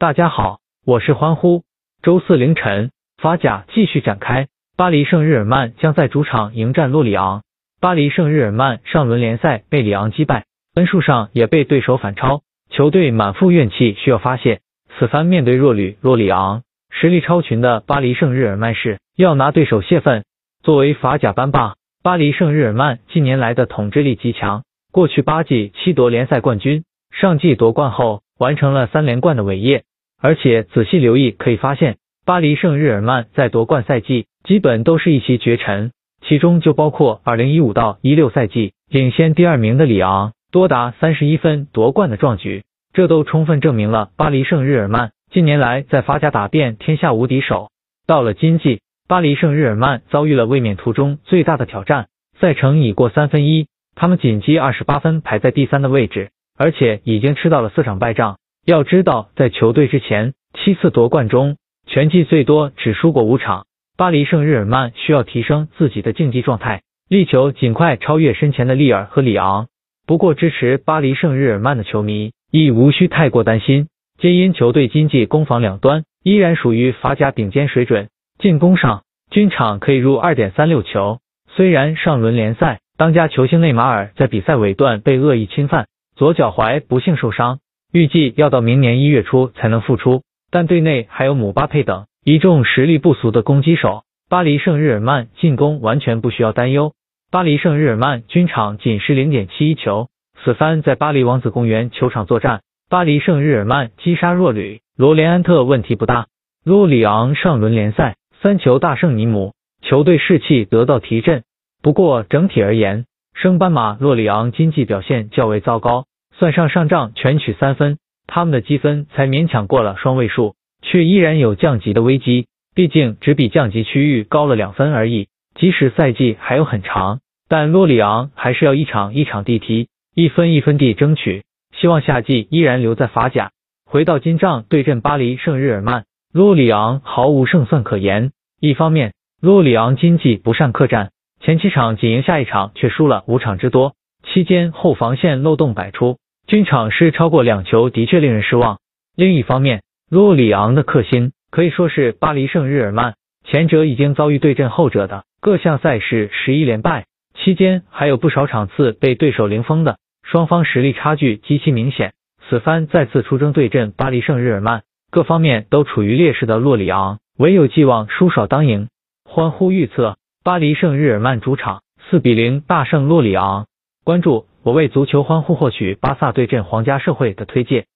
[0.00, 1.62] 大家好，我是欢呼。
[2.02, 7.42] 周四凌晨，法甲继续展开，巴黎圣日耳曼将在主场迎战洛里昂。
[7.82, 12.40] 巴黎圣日耳曼上轮联赛被里昂击败，分数上也被对手反超，
[12.70, 14.62] 球队满腹怨气需要发泄。
[14.98, 20.24] 此番面对弱旅洛里昂，实力超群的巴黎圣日耳曼是要拿对手泄愤。
[20.62, 29.84] 作为法甲班霸，巴黎圣日耳曼近年来的统治力极强，过去八季七夺联赛冠军，上季夺冠后完成了三连冠的伟业。
[30.20, 35.92] 而且仔细留意可以发现，巴黎圣日耳曼在夺冠赛季基本都是一骑绝尘，
[36.22, 47.70] 其中就包括二零一五到一六赛季领先第二名的里昂多达三十一分夺冠的壮举，这都充分证明了巴黎圣日耳曼近年来在法甲打遍天下无敌手。
[48.06, 52.08] 到了今季，巴黎圣日耳曼遭遇了卫冕途中最大的挑战，
[52.40, 58.36] 赛程已过三分一，他们仅积二十八分排在第三的位置，而且已经吃到了四场败仗。
[58.70, 61.56] 要知道，在球队之前七次夺冠中，
[61.88, 63.66] 全季最多只输过五场。
[63.96, 69.66] 巴黎圣日耳曼需要提升自己的竞技状态，力求尽快超越身前的利尔和里昂。
[70.06, 73.88] 不过，支持巴黎圣日耳曼的球迷亦无需太过担心，
[74.20, 78.08] 皆因球队经济攻防两端依然属于法甲顶尖水准。
[78.38, 79.02] 进攻上，
[79.32, 81.18] 均场可以入二点三六球。
[81.56, 87.58] 虽然上轮联赛当家球星内马尔在比赛尾段被恶意侵犯，左脚踝不幸受伤。
[87.92, 96.92] 预计要到明年一月初才能复出，但队内还有姆巴佩等一众实力不俗的攻击手，巴黎圣日耳曼进攻完全不需要担忧。
[97.32, 100.08] 巴黎圣日耳曼均场仅失零点七一球，
[100.44, 106.26] 此番在巴黎王子公园球场作战，巴黎圣日耳曼击杀弱旅罗连安特问题不大。
[106.64, 111.42] 洛里昂上轮联赛三球大胜尼姆，球队士气得到提振。
[111.82, 116.04] 不过整体而言，升班马洛里昂经济表现较为糟糕。
[116.40, 122.46] 算上上仗全取三分，他们的积分才勉强过了双位数，却依然有降级的危机。
[122.74, 125.28] 毕竟只比降级区域高了两分而已。
[125.54, 131.44] 即使赛季还有很长，但洛里昂还是要一场一场地踢，一分一分地争取，
[131.76, 133.50] 希望夏季依然留在法甲。
[133.84, 138.32] 回到金帐对阵巴黎圣日耳曼，洛里昂毫无胜算可言。
[138.60, 139.12] 一方面，
[139.42, 141.10] 洛里昂经济不善客战，
[141.42, 143.92] 前七场仅赢下一场，却输了五场之多，
[144.24, 146.16] 期间后防线漏洞百出。
[146.50, 148.80] 均场失超过两球的确令人失望。
[149.14, 157.04] 另一方面，洛里昂的克星可以说是巴黎圣日耳曼，前者已经遭遇对阵后者的各项赛事十一连败，
[157.36, 162.14] 期间还有不少场次被对手零封的，双方实力差距极其明显。
[162.48, 164.82] 此番再次出征对阵巴黎圣日耳曼，
[165.12, 168.88] 各方面都处于劣势的洛里昂，唯有寄望输少当赢。
[169.24, 173.66] 欢呼预测，巴黎圣日耳曼主场四比零大胜洛里昂。
[174.02, 174.49] 关注。
[174.62, 177.86] 我为足球欢呼获取巴萨对阵皇家社会的推荐。